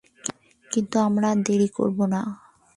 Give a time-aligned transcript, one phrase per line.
[0.71, 2.21] কিন্তু আমরা আর দেরি করবো না!